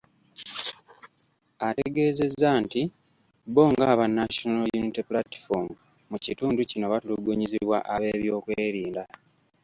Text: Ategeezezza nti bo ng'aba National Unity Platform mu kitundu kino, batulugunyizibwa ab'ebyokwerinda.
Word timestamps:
Ategeezezza 1.67 2.49
nti 2.63 2.81
bo 3.53 3.63
ng'aba 3.71 4.05
National 4.19 4.63
Unity 4.79 5.01
Platform 5.09 5.67
mu 6.09 6.17
kitundu 6.25 6.59
kino, 6.69 6.85
batulugunyizibwa 6.93 7.77
ab'ebyokwerinda. 7.93 9.03